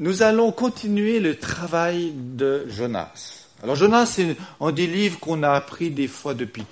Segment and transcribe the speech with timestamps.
[0.00, 3.48] nous allons continuer le travail de Jonas.
[3.62, 6.64] Alors Jonas, c'est un des livres qu'on a appris des fois depuis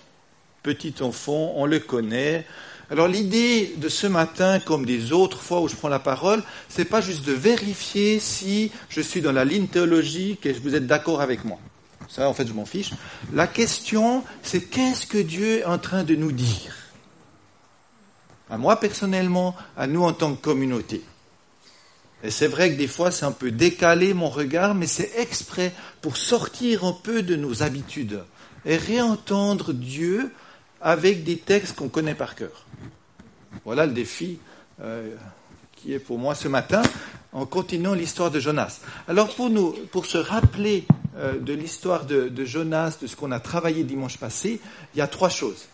[0.62, 2.46] petit enfant, on le connaît.
[2.91, 6.86] Alors l'idée de ce matin, comme des autres fois où je prends la parole, c'est
[6.86, 11.21] pas juste de vérifier si je suis dans la ligne théologique et vous êtes d'accord
[11.21, 11.59] avec moi.
[12.09, 12.93] Ça, en fait, je m'en fiche.
[13.35, 16.75] La question, c'est qu'est-ce que Dieu est en train de nous dire?
[18.49, 21.03] À moi personnellement, à nous en tant que communauté.
[22.25, 25.72] Et c'est vrai que des fois, c'est un peu décalé mon regard, mais c'est exprès
[26.00, 28.21] pour sortir un peu de nos habitudes
[28.64, 30.32] et réentendre Dieu
[30.81, 32.66] avec des textes qu'on connaît par cœur.
[33.64, 34.38] Voilà le défi
[34.80, 35.14] euh,
[35.77, 36.82] qui est pour moi ce matin,
[37.32, 38.80] en continuant l'histoire de Jonas.
[39.06, 43.30] Alors pour nous, pour se rappeler euh, de l'histoire de, de Jonas, de ce qu'on
[43.30, 44.60] a travaillé dimanche passé,
[44.94, 45.66] il y a trois choses.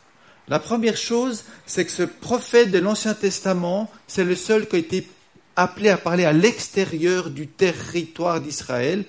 [0.48, 4.78] La première chose, c'est que ce prophète de l'Ancien Testament, c'est le seul qui a
[4.78, 5.08] été
[5.56, 9.04] appelé à parler à l'extérieur du territoire d'Israël,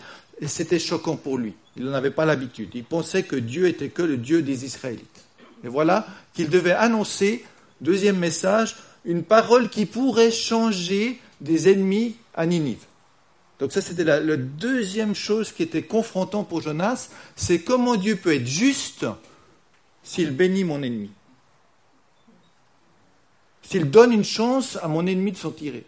[0.46, 1.54] c'était choquant pour lui.
[1.78, 2.70] Il n'en avait pas l'habitude.
[2.74, 5.26] Il pensait que Dieu était que le Dieu des Israélites.
[5.64, 7.44] Et voilà qu'il devait annoncer,
[7.82, 12.86] deuxième message, une parole qui pourrait changer des ennemis à Ninive.
[13.60, 18.18] Donc ça, c'était la, la, deuxième chose qui était confrontant pour Jonas, c'est comment Dieu
[18.18, 19.06] peut être juste
[20.04, 21.10] s'il bénit mon ennemi.
[23.62, 25.86] S'il donne une chance à mon ennemi de s'en tirer.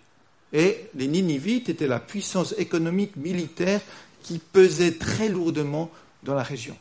[0.53, 3.81] Et les Ninivites étaient la puissance économique, militaire
[4.23, 5.91] qui pesait très lourdement
[6.23, 6.77] dans la région.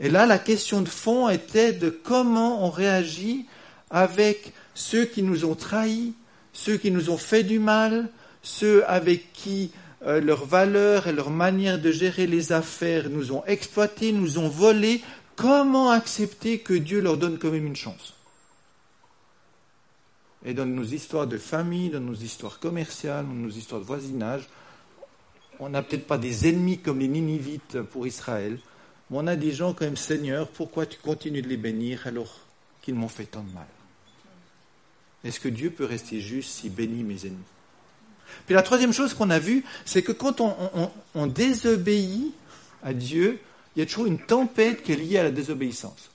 [0.00, 3.46] Et là, la question de fond était de comment on réagit
[3.90, 6.14] avec ceux qui nous ont trahis,
[6.52, 8.08] ceux qui nous ont fait du mal,
[8.42, 9.70] ceux avec qui
[10.06, 14.48] euh, leurs valeurs et leur manière de gérer les affaires nous ont exploités, nous ont
[14.48, 15.02] volés.
[15.36, 18.14] Comment accepter que Dieu leur donne quand même une chance?
[20.44, 24.48] Et dans nos histoires de famille, dans nos histoires commerciales, dans nos histoires de voisinage,
[25.60, 28.58] on n'a peut-être pas des ennemis comme les Ninivites pour Israël,
[29.10, 32.40] mais on a des gens quand même, Seigneur, pourquoi tu continues de les bénir alors
[32.80, 33.66] qu'ils m'ont fait tant de mal?
[35.24, 37.38] Est-ce que Dieu peut rester juste s'il bénit mes ennemis?
[38.46, 42.32] Puis la troisième chose qu'on a vue, c'est que quand on, désobéit
[42.82, 43.38] à Dieu,
[43.76, 46.10] il y a toujours une tempête qui est liée à la désobéissance.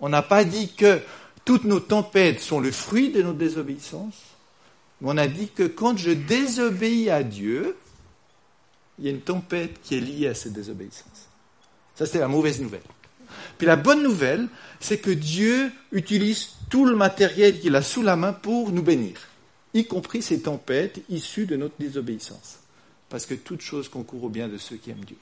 [0.00, 1.00] On n'a pas dit que
[1.50, 4.14] toutes nos tempêtes sont le fruit de notre désobéissance,
[5.02, 7.76] on a dit que quand je désobéis à Dieu,
[8.96, 11.28] il y a une tempête qui est liée à cette désobéissance.
[11.96, 12.84] Ça, c'est la mauvaise nouvelle.
[13.58, 14.46] Puis la bonne nouvelle,
[14.78, 19.16] c'est que Dieu utilise tout le matériel qu'il a sous la main pour nous bénir,
[19.74, 22.60] y compris ces tempêtes issues de notre désobéissance.
[23.08, 25.16] Parce que toute chose concourt au bien de ceux qui aiment Dieu.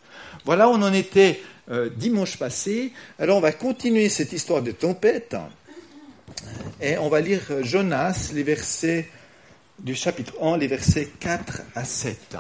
[0.45, 1.41] Voilà, on en était
[1.71, 2.93] euh, dimanche passé.
[3.19, 5.35] Alors on va continuer cette histoire de tempête.
[6.81, 9.09] Et on va lire Jonas, les versets
[9.79, 12.37] du chapitre 1, les versets 4 à 7.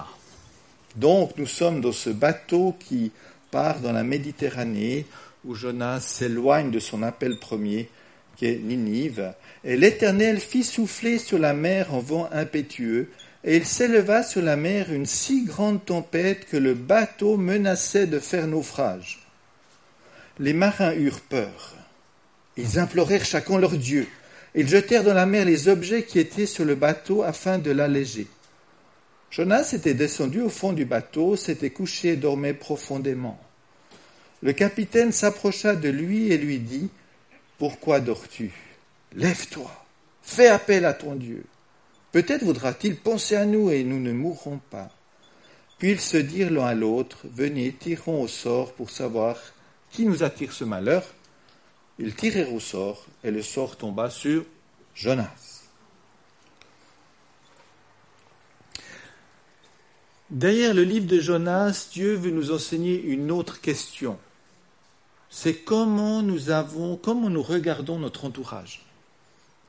[0.96, 3.12] Donc nous sommes dans ce bateau qui
[3.50, 5.06] part dans la Méditerranée,
[5.44, 7.88] où Jonas s'éloigne de son appel premier,
[8.36, 9.34] qui est Ninive.
[9.64, 13.10] Et l'Éternel fit souffler sur la mer un vent impétueux,
[13.44, 18.18] et il s'éleva sur la mer une si grande tempête que le bateau menaçait de
[18.18, 19.26] faire naufrage.
[20.38, 21.77] Les marins eurent peur.
[22.58, 24.08] Ils implorèrent chacun leur Dieu.
[24.56, 28.26] Ils jetèrent dans la mer les objets qui étaient sur le bateau afin de l'alléger.
[29.30, 33.38] Jonas était descendu au fond du bateau, s'était couché et dormait profondément.
[34.42, 36.88] Le capitaine s'approcha de lui et lui dit
[37.58, 38.50] Pourquoi dors-tu?
[39.14, 39.70] Lève-toi,
[40.22, 41.44] fais appel à ton Dieu.
[42.10, 44.90] Peut-être voudra-t-il penser à nous et nous ne mourrons pas.
[45.78, 49.36] Puis ils se dirent l'un à l'autre Venez, tirons au sort pour savoir
[49.92, 51.04] qui nous attire ce malheur.
[51.98, 54.44] Ils tirèrent au sort et le sort tomba sur
[54.94, 55.62] Jonas.
[60.30, 64.18] Derrière le livre de Jonas, Dieu veut nous enseigner une autre question.
[65.30, 68.84] C'est comment nous avons, comment nous regardons notre entourage?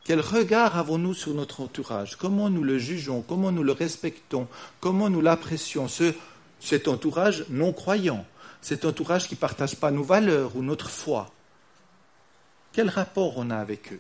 [0.04, 2.16] Quel regard avons-nous sur notre entourage?
[2.16, 3.22] Comment nous le jugeons?
[3.22, 4.48] Comment nous le respectons?
[4.80, 5.88] Comment nous l'apprécions?
[5.88, 6.14] Ce,
[6.60, 8.26] Cet entourage non croyant,
[8.62, 11.32] cet entourage qui ne partage pas nos valeurs ou notre foi.
[12.80, 14.00] Quel rapport on a avec eux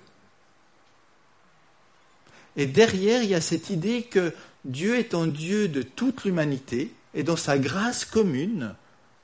[2.55, 4.33] Et derrière, il y a cette idée que
[4.63, 8.73] Dieu est un Dieu de toute l'humanité et dans sa grâce commune,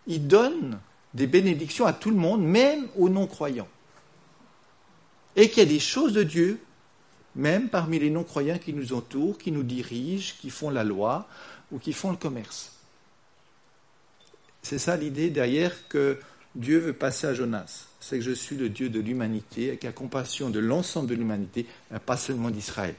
[0.08, 0.82] il donne
[1.14, 3.70] des bénédictions à tout le monde, même aux non-croyants.
[5.38, 6.60] Et qu'il y a des choses de Dieu,
[7.34, 11.30] même parmi les non-croyants qui nous entourent, qui nous dirigent, qui font la loi
[11.72, 12.74] ou qui font le commerce.
[14.64, 16.20] C'est ça l'idée derrière que
[16.56, 17.86] Dieu veut passer à Jonas.
[18.00, 21.66] C'est que je suis le Dieu de l'humanité qui a compassion de l'ensemble de l'humanité,
[22.06, 22.96] pas seulement d'Israël.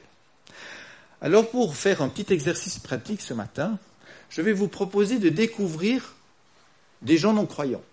[1.21, 3.79] Alors pour faire un petit exercice pratique ce matin,
[4.29, 6.15] je vais vous proposer de découvrir
[7.01, 7.83] des gens non croyants.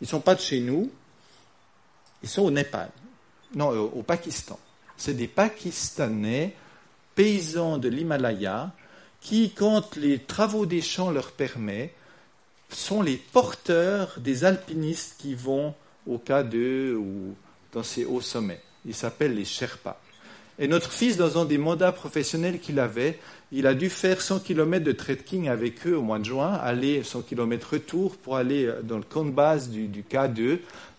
[0.00, 0.90] Ils ne sont pas de chez nous,
[2.22, 2.90] ils sont au Népal,
[3.54, 4.58] non, au Pakistan.
[4.96, 6.54] C'est des Pakistanais,
[7.14, 8.72] paysans de l'Himalaya,
[9.20, 11.94] qui, quand les travaux des champs leur permettent,
[12.68, 15.74] sont les porteurs des alpinistes qui vont
[16.06, 17.34] au K2 ou
[17.72, 18.60] dans ces hauts sommets.
[18.86, 20.00] Ils s'appellent les Sherpas.
[20.58, 23.18] Et notre fils, dans un des mandats professionnels qu'il avait,
[23.52, 27.04] il a dû faire 100 km de trekking avec eux au mois de juin, aller
[27.04, 30.58] 100 km retour pour aller dans le camp de base du, du K2,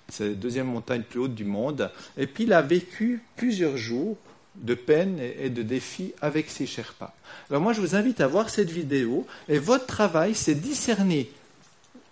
[0.09, 1.91] c'est la deuxième montagne plus haute du monde.
[2.17, 4.17] Et puis il a vécu plusieurs jours
[4.55, 7.13] de peine et de défis avec ces Sherpas.
[7.49, 9.25] Alors moi, je vous invite à voir cette vidéo.
[9.47, 11.31] Et votre travail, c'est discerner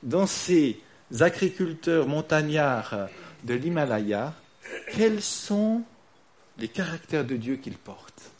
[0.08, 0.80] dans ces
[1.20, 3.10] agriculteurs montagnards
[3.44, 4.34] de l'Himalaya
[4.94, 5.84] quels sont
[6.58, 8.32] les caractères de Dieu qu'ils portent?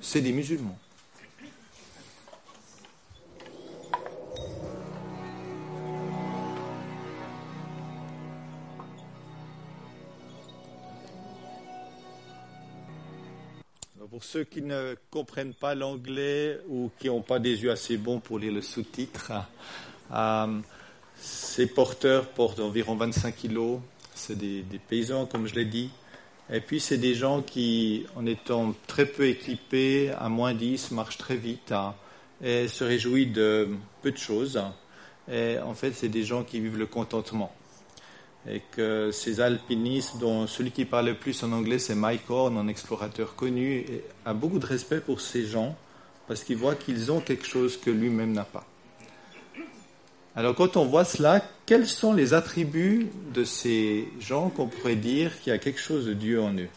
[0.00, 0.78] C'est des musulmans.
[14.10, 18.20] Pour ceux qui ne comprennent pas l'anglais ou qui n'ont pas des yeux assez bons
[18.20, 19.32] pour lire le sous-titre,
[21.16, 23.80] ces porteurs portent environ 25 kilos.
[24.14, 25.90] C'est des, paysans, comme je l'ai dit.
[26.50, 31.18] Et puis, c'est des gens qui, en étant très peu équipés, à moins 10, marchent
[31.18, 31.94] très vite hein,
[32.42, 33.68] et se réjouissent de
[34.02, 34.60] peu de choses.
[35.28, 37.52] En fait, c'est des gens qui vivent le contentement
[38.48, 42.58] et que ces alpinistes, dont celui qui parle le plus en anglais, c'est Mike Horn,
[42.58, 43.86] un explorateur connu,
[44.24, 45.76] a beaucoup de respect pour ces gens
[46.28, 48.66] parce qu'il voit qu'ils ont quelque chose que lui-même n'a pas.
[50.36, 55.40] Alors quand on voit cela, quels sont les attributs de ces gens qu'on pourrait dire
[55.40, 56.68] qu'il y a quelque chose de Dieu en eux?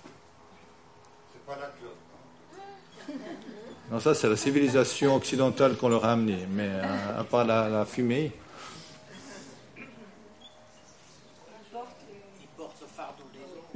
[1.33, 3.13] C'est pas la
[3.91, 7.85] Non, ça c'est la civilisation occidentale qu'on leur a amené, mais euh, à, part la
[7.85, 8.31] fumée.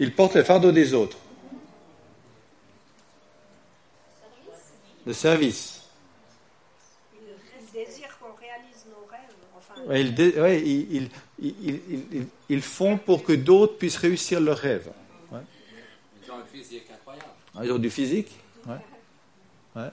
[0.02, 1.18] Il porte le fardeau des autres.
[5.06, 5.82] Le service.
[7.14, 9.06] Il désire qu'on réalise nos
[9.92, 10.34] rêves.
[10.38, 11.10] Enfin, ils,
[12.50, 14.92] ils, font pour que d'autres puissent réussir leurs rêves.
[15.32, 17.30] Ils ont un physique incroyable.
[17.56, 18.32] Ah, ils ont du physique?
[18.66, 18.76] Ouais.
[19.76, 19.90] Ouais.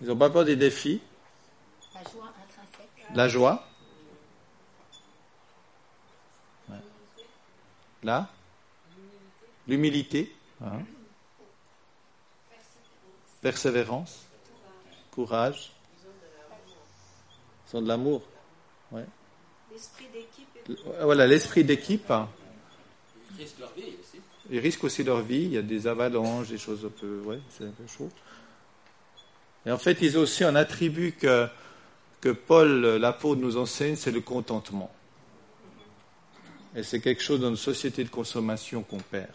[0.00, 1.00] Ils n'ont pas peur des défis?
[1.94, 3.14] La joie intrinsèque.
[3.14, 3.66] La joie?
[8.02, 8.30] Là?
[9.68, 10.80] L'humilité, hein?
[13.40, 14.26] persévérance,
[15.10, 15.72] courage,
[17.66, 18.22] sont de l'amour.
[18.92, 19.04] Ouais.
[19.72, 20.78] L'esprit d'équipe.
[21.02, 22.12] Voilà, l'esprit d'équipe.
[22.12, 24.20] Ils risquent leur vie aussi.
[24.50, 25.42] Ils risquent aussi leur vie.
[25.42, 27.20] Il y a des avalanches, des choses un peu.
[27.24, 28.10] Ouais, c'est un peu chaud.
[29.66, 31.46] Et en fait, ils ont aussi un attribut que,
[32.20, 34.90] que Paul, l'apôtre, nous enseigne c'est le contentement.
[36.74, 39.28] Et c'est quelque chose dans une société de consommation qu'on perd.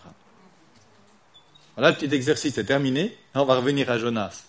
[1.76, 3.18] Voilà, le petit exercice est terminé.
[3.34, 4.44] On va revenir à Jonas.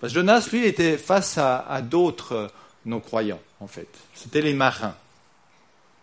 [0.00, 2.50] Parce que Jonas, lui, était face à, d'autres
[2.84, 3.88] non-croyants, en fait.
[4.14, 4.94] C'était les marins.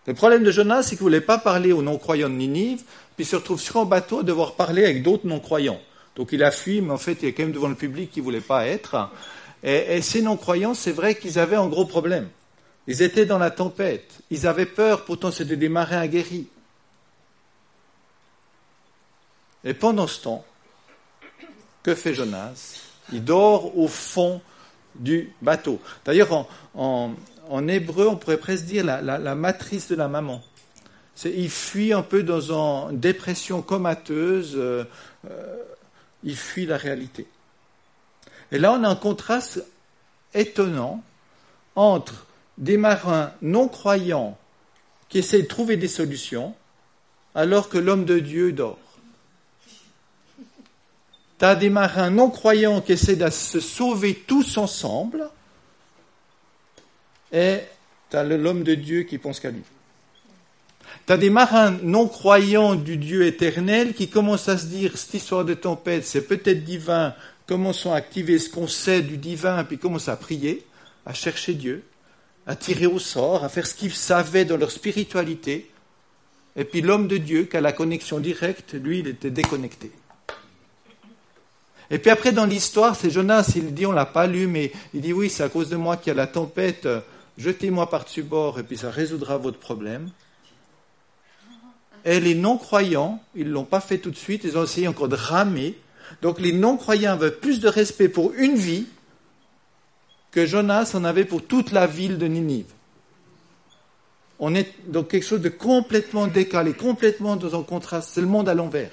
[0.06, 2.82] Le problème de Jonas, c'est qu'il ne voulait pas parler aux non-croyants de Ninive,
[3.14, 5.80] puis il se retrouve sur un bateau à devoir parler avec d'autres non-croyants.
[6.16, 8.22] Donc il a fui, mais en fait, il est quand même devant le public qu'il
[8.22, 9.10] ne voulait pas être.
[9.62, 12.28] Et, et ces non-croyants, c'est vrai qu'ils avaient un gros problème.
[12.88, 14.10] Ils étaient dans la tempête.
[14.30, 16.48] Ils avaient peur, pourtant c'était des marins aguerris.
[19.64, 20.44] Et pendant ce temps,
[21.84, 22.80] que fait Jonas?
[23.12, 24.40] Il dort au fond
[24.94, 25.80] du bateau.
[26.04, 27.14] D'ailleurs, en,
[27.68, 30.42] hébreu, on pourrait presque dire la, matrice de la maman.
[31.24, 34.84] il fuit un peu dans une dépression comateuse, euh,
[35.28, 35.56] euh,
[36.24, 37.26] il fuit la réalité.
[38.50, 39.64] Et là, on a un contraste
[40.34, 41.02] étonnant
[41.74, 42.26] entre
[42.58, 44.38] des marins non croyants
[45.08, 46.54] qui essaient de trouver des solutions,
[47.34, 48.78] alors que l'homme de Dieu dort.
[51.38, 55.28] Tu as des marins non croyants qui essaient de se sauver tous ensemble,
[57.32, 57.58] et
[58.10, 59.62] tu as l'homme de Dieu qui pense qu'à lui.
[61.06, 65.14] Tu as des marins non croyants du Dieu éternel qui commencent à se dire, cette
[65.14, 67.14] histoire de tempête, c'est peut-être divin,
[67.46, 70.64] commençons à activer ce qu'on sait du divin, puis commencent à prier,
[71.06, 71.82] à chercher Dieu,
[72.46, 75.70] à tirer au sort, à faire ce qu'ils savaient dans leur spiritualité.
[76.54, 79.90] Et puis l'homme de Dieu, qui a la connexion directe, lui, il était déconnecté.
[81.90, 85.00] Et puis après, dans l'histoire, c'est Jonas, il dit, on l'a pas lu, mais il
[85.00, 86.86] dit, oui, c'est à cause de moi qu'il y a la tempête,
[87.38, 90.10] jetez-moi par-dessus bord, et puis ça résoudra votre problème.
[92.04, 95.08] Et les non-croyants, ils ne l'ont pas fait tout de suite, ils ont essayé encore
[95.08, 95.78] de ramer,
[96.20, 98.86] Donc les non-croyants avaient plus de respect pour une vie
[100.30, 102.72] que Jonas en avait pour toute la ville de Ninive.
[104.38, 108.10] On est dans quelque chose de complètement décalé, complètement dans un contraste.
[108.12, 108.92] C'est le monde à l'envers.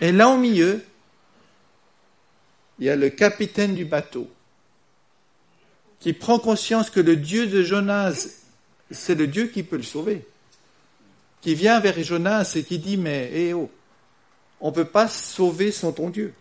[0.00, 0.84] Et là au milieu,
[2.78, 4.30] il y a le capitaine du bateau
[6.00, 8.28] qui prend conscience que le Dieu de Jonas,
[8.90, 10.26] c'est le Dieu qui peut le sauver.
[11.40, 13.70] Qui vient vers Jonas et qui dit, mais eh oh,
[14.60, 16.34] on ne peut pas sauver sans ton Dieu.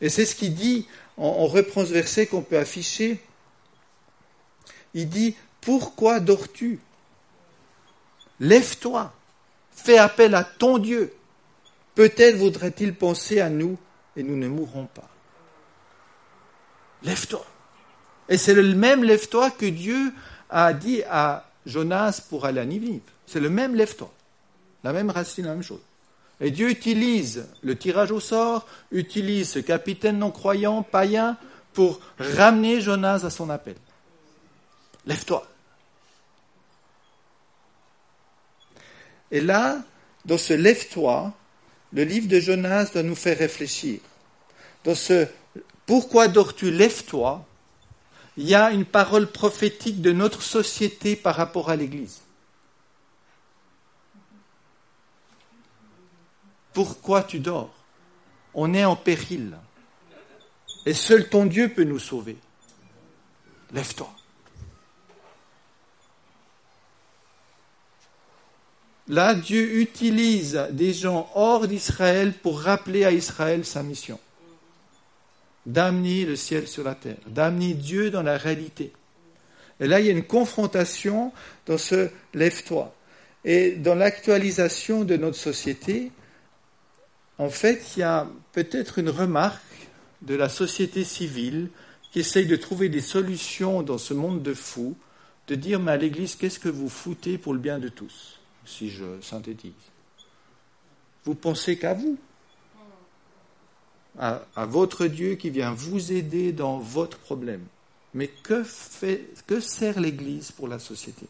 [0.00, 3.20] Et c'est ce qu'il dit, on, reprend ce verset qu'on peut afficher.
[4.94, 6.80] Il dit, pourquoi dors-tu?
[8.40, 9.12] Lève-toi,
[9.72, 11.12] fais appel à ton Dieu.
[11.94, 13.76] Peut-être voudrait-il penser à nous
[14.16, 15.08] et nous ne mourrons pas.
[17.02, 17.44] Lève-toi.
[18.28, 20.12] Et c'est le même lève-toi que Dieu
[20.50, 23.00] a dit à Jonas pour aller à Nivive.
[23.26, 24.12] C'est le même lève-toi.
[24.84, 25.80] La même racine, la même chose.
[26.40, 31.36] Et Dieu utilise le tirage au sort, utilise ce capitaine non-croyant, païen,
[31.72, 33.76] pour ramener Jonas à son appel.
[35.06, 35.46] Lève-toi.
[39.30, 39.82] Et là,
[40.24, 41.32] dans ce lève-toi,
[41.92, 44.00] le livre de Jonas doit nous faire réfléchir.
[44.84, 45.26] Dans ce
[45.86, 47.44] pourquoi dors-tu, lève-toi,
[48.38, 52.20] il y a une parole prophétique de notre société par rapport à l'Église.
[56.72, 57.74] Pourquoi tu dors?
[58.54, 59.58] On est en péril.
[60.86, 62.38] Et seul ton Dieu peut nous sauver.
[63.72, 64.14] Lève-toi.
[69.08, 74.20] Là, Dieu utilise des gens hors d'Israël pour rappeler à Israël sa mission.
[75.68, 78.90] D'amener le ciel sur la terre, d'amener Dieu dans la réalité.
[79.80, 81.30] Et là, il y a une confrontation
[81.66, 82.94] dans ce lève-toi.
[83.44, 86.10] Et dans l'actualisation de notre société,
[87.36, 89.62] en fait, il y a peut-être une remarque
[90.22, 91.68] de la société civile
[92.12, 94.96] qui essaye de trouver des solutions dans ce monde de fous,
[95.48, 98.88] de dire, mais à l'Église, qu'est-ce que vous foutez pour le bien de tous, si
[98.88, 99.72] je synthétise?
[101.26, 102.16] Vous pensez qu'à vous,
[104.18, 107.64] à, votre Dieu qui vient vous aider dans votre problème.
[108.14, 111.26] Mais que, fait, que sert l'Église pour la société?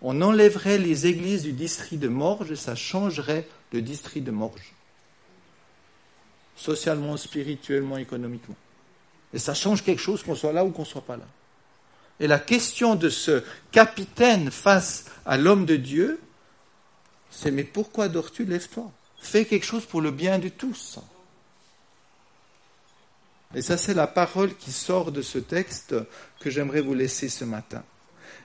[0.00, 4.72] On enlèverait les églises du district de Morges et ça changerait le district de Morges.
[6.56, 8.56] Socialement, spirituellement, économiquement.
[9.32, 11.26] Et ça change quelque chose qu'on soit là ou qu'on ne soit pas là.
[12.20, 16.20] Et la question de ce capitaine face à l'homme de Dieu,
[17.30, 18.44] c'est mais pourquoi dors-tu?
[18.44, 18.90] Lève-toi.
[19.22, 20.98] Fais quelque chose pour le bien de tous.
[23.54, 25.94] Et ça, c'est la parole qui sort de ce texte
[26.40, 27.82] que j'aimerais vous laisser ce matin.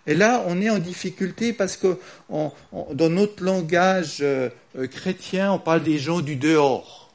[0.06, 1.98] Et là, on est en difficulté parce que
[2.30, 7.12] dans notre langage euh, euh, chrétien, on parle des gens du dehors.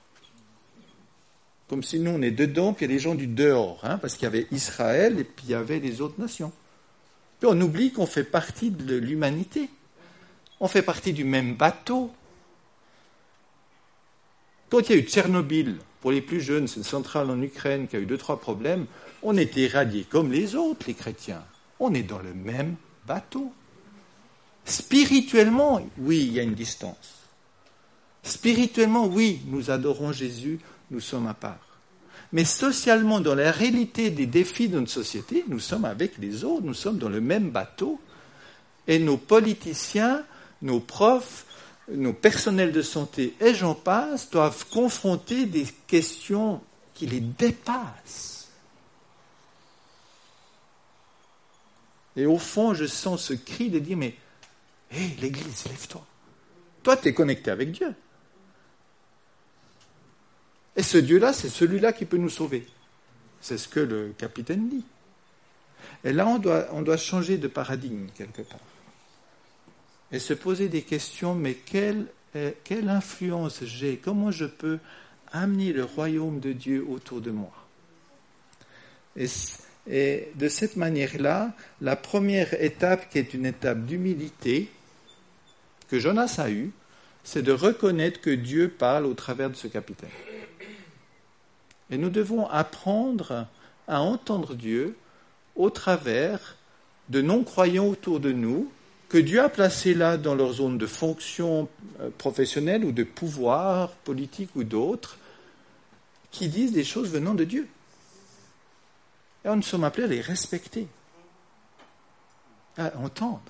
[1.68, 3.96] Comme si nous, on est dedans, puis il y a des gens du dehors, hein,
[3.96, 6.52] parce qu'il y avait Israël et puis il y avait les autres nations.
[7.40, 9.70] Puis on oublie qu'on fait partie de l'humanité.
[10.60, 12.10] On fait partie du même bateau.
[14.72, 17.86] Quand il y a eu Tchernobyl, pour les plus jeunes, c'est une centrale en Ukraine
[17.86, 18.86] qui a eu deux, trois problèmes,
[19.22, 21.44] on était irradiés comme les autres, les chrétiens
[21.78, 22.76] on est dans le même
[23.06, 23.52] bateau.
[24.64, 27.26] Spirituellement, oui, il y a une distance.
[28.22, 30.58] Spirituellement, oui, nous adorons Jésus,
[30.90, 31.78] nous sommes à part.
[32.32, 36.64] Mais socialement, dans la réalité des défis de notre société, nous sommes avec les autres,
[36.64, 38.00] nous sommes dans le même bateau.
[38.88, 40.24] Et nos politiciens,
[40.62, 41.44] nos profs,
[41.94, 46.60] nos personnels de santé et j'en passe doivent confronter des questions
[46.94, 48.48] qui les dépassent.
[52.16, 54.14] Et au fond, je sens ce cri de dire, mais,
[54.92, 56.04] hé, l'Église, lève-toi.
[56.82, 57.94] Toi, tu es connecté avec Dieu.
[60.76, 62.66] Et ce Dieu-là, c'est celui-là qui peut nous sauver.
[63.40, 64.84] C'est ce que le capitaine dit.
[66.04, 68.58] Et là, on doit, on doit changer de paradigme quelque part.
[70.12, 72.06] Et se poser des questions, mais quelle,
[72.64, 73.96] quelle influence j'ai?
[73.96, 74.78] Comment je peux
[75.32, 77.52] amener le royaume de Dieu autour de moi?
[79.16, 79.26] Et
[79.88, 84.70] et de cette manière-là, la première étape, qui est une étape d'humilité,
[85.88, 86.70] que Jonas a eue,
[87.24, 90.10] c'est de reconnaître que Dieu parle au travers de ce capitaine.
[91.90, 93.46] Et nous devons apprendre
[93.88, 94.96] à entendre Dieu
[95.56, 96.56] au travers
[97.08, 98.70] de non-croyants autour de nous,
[99.12, 101.68] que Dieu a placés là dans leur zone de fonction
[102.00, 105.18] euh, professionnelle ou de pouvoir politique ou d'autres,
[106.30, 107.68] qui disent des choses venant de Dieu.
[109.44, 110.86] Et nous sommes appelés à les respecter,
[112.78, 113.42] à entendre.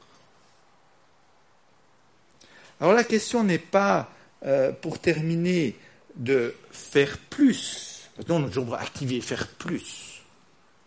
[2.81, 4.11] Alors la question n'est pas
[4.45, 5.76] euh, pour terminer,
[6.16, 8.11] de faire plus.
[8.19, 10.25] Maintenant, est toujours activer, faire plus.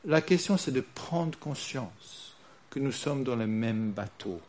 [0.03, 2.35] La question, c'est de prendre conscience
[2.69, 4.41] que nous sommes dans le même bateau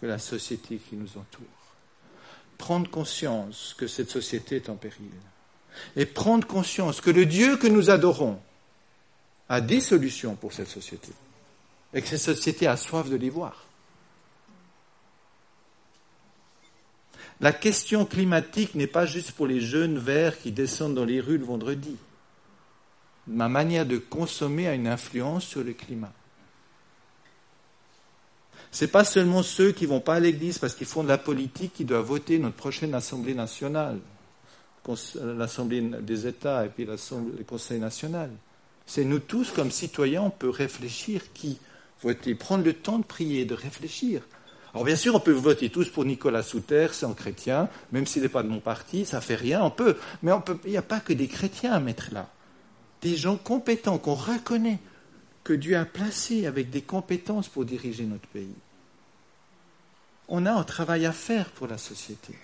[0.00, 1.46] que la société qui nous entoure.
[2.58, 5.10] Prendre conscience que cette société est en péril.
[5.96, 8.40] Et prendre conscience que le Dieu que nous adorons
[9.48, 11.12] a des solutions pour cette société.
[11.92, 13.64] Et que cette société a soif de les voir.
[17.40, 21.38] La question climatique n'est pas juste pour les jeunes verts qui descendent dans les rues
[21.38, 21.96] le vendredi.
[23.26, 26.12] Ma manière de consommer a une influence sur le climat.
[28.72, 31.18] Ce n'est pas seulement ceux qui vont pas à l'église parce qu'ils font de la
[31.18, 33.98] politique qui doivent voter notre prochaine Assemblée nationale,
[35.36, 38.30] l'Assemblée des États et puis le Conseil national.
[38.86, 41.58] C'est nous tous, comme citoyens, on peut réfléchir qui
[42.02, 44.22] voter, prendre le temps de prier, de réfléchir.
[44.72, 48.22] Alors bien sûr, on peut voter tous pour Nicolas Souter, c'est un chrétien, même s'il
[48.22, 49.96] n'est pas de mon parti, ça fait rien, on peut.
[50.22, 50.32] Mais
[50.64, 52.28] il n'y a pas que des chrétiens à mettre là.
[53.02, 54.78] Des gens compétents qu'on reconnaît,
[55.44, 58.54] que Dieu a placés avec des compétences pour diriger notre pays.
[60.28, 62.34] On a un travail à faire pour la société.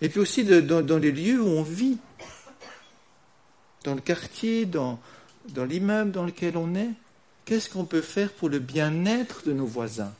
[0.00, 1.98] Et puis aussi dans, les lieux où on vit,
[3.84, 5.00] dans le quartier, dans,
[5.56, 6.90] l'immeuble dans lequel on est,
[7.44, 10.14] qu'est-ce qu'on peut faire pour le bien-être de nos voisins?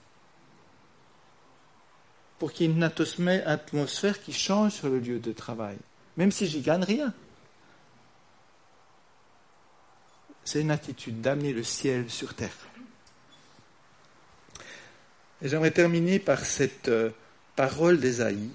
[2.39, 5.77] Pour qu'il y ait une atmosphère qui change sur le lieu de travail,
[6.17, 7.15] même si j'y gagne rien.
[10.53, 12.57] C'est une attitude d'amener le ciel sur terre.
[15.41, 17.11] Et j'aimerais terminer par cette euh,
[17.55, 18.51] parole d'Ésaïe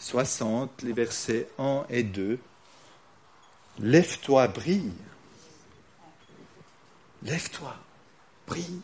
[0.00, 2.40] 60, les versets 1 et 2.
[3.78, 4.90] Lève-toi, brille.
[7.22, 7.76] Lève-toi,
[8.48, 8.80] brille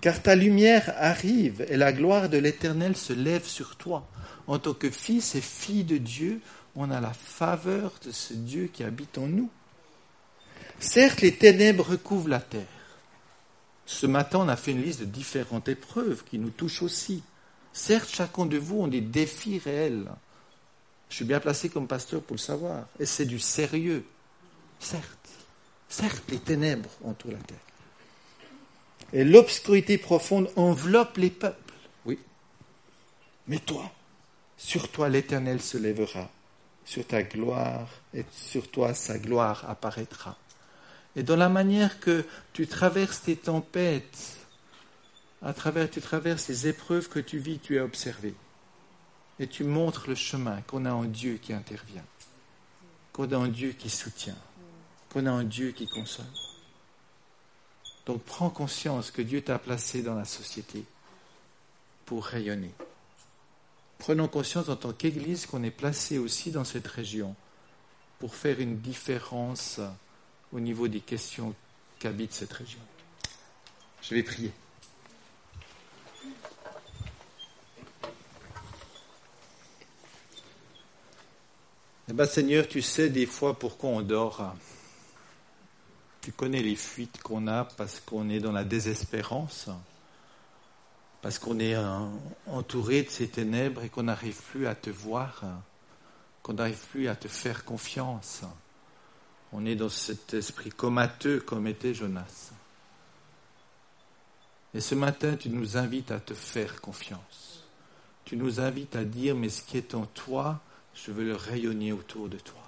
[0.00, 4.08] car ta lumière arrive et la gloire de l'Éternel se lève sur toi.
[4.46, 6.40] En tant que fils et fille de Dieu,
[6.74, 9.50] on a la faveur de ce Dieu qui habite en nous.
[10.80, 12.66] Certes, les ténèbres recouvrent la terre.
[13.86, 17.22] Ce matin, on a fait une liste de différentes épreuves qui nous touchent aussi.
[17.72, 20.08] Certes, chacun de vous a des défis réels.
[21.08, 22.86] Je suis bien placé comme pasteur pour le savoir.
[23.00, 24.04] Et c'est du sérieux.
[24.78, 25.28] Certes.
[25.88, 27.56] Certes, les ténèbres entourent la terre.
[29.12, 31.74] Et l'obscurité profonde enveloppe les peuples.
[32.04, 32.18] Oui.
[33.46, 33.90] Mais toi,
[34.58, 36.28] sur toi l'Éternel se lèvera,
[36.84, 40.36] sur ta gloire et sur toi sa gloire apparaîtra.
[41.18, 44.36] Et dans la manière que tu traverses tes tempêtes,
[45.42, 48.36] à travers tu traverses les épreuves que tu vis, tu es observé.
[49.40, 52.04] Et tu montres le chemin qu'on a un Dieu qui intervient,
[53.12, 54.38] qu'on a un Dieu qui soutient,
[55.12, 56.24] qu'on a un Dieu qui console.
[58.06, 60.84] Donc prends conscience que Dieu t'a placé dans la société
[62.06, 62.72] pour rayonner.
[63.98, 67.34] Prenons conscience en tant qu'Église qu'on est placé aussi dans cette région
[68.20, 69.80] pour faire une différence
[70.52, 71.54] au niveau des questions
[71.98, 72.80] qu'habite cette région.
[74.02, 74.52] Je vais prier.
[82.10, 84.54] Eh bien, Seigneur, tu sais des fois pourquoi on dort.
[86.22, 89.68] Tu connais les fuites qu'on a parce qu'on est dans la désespérance,
[91.20, 91.76] parce qu'on est
[92.46, 95.42] entouré de ces ténèbres et qu'on n'arrive plus à te voir,
[96.42, 98.42] qu'on n'arrive plus à te faire confiance.
[99.52, 102.52] On est dans cet esprit comateux comme était Jonas.
[104.74, 107.64] Et ce matin, tu nous invites à te faire confiance.
[108.24, 110.60] Tu nous invites à dire, mais ce qui est en toi,
[110.94, 112.62] je veux le rayonner autour de toi.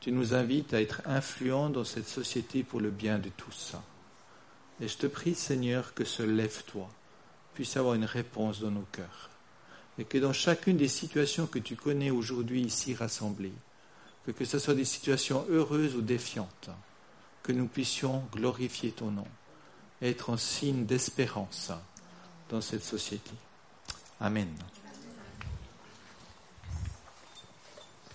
[0.00, 3.74] Tu nous invites à être influents dans cette société pour le bien de tous.
[4.80, 6.90] Et je te prie, Seigneur, que ce lève-toi
[7.54, 9.30] puisse avoir une réponse dans nos cœurs.
[9.98, 13.54] Et que dans chacune des situations que tu connais aujourd'hui ici rassemblées,
[14.32, 16.70] que, ce soit des situations heureuses ou défiantes,
[17.42, 19.26] que nous puissions glorifier ton nom,
[20.00, 21.72] être en signe d'espérance
[22.48, 23.32] dans cette société.
[24.20, 24.48] Amen.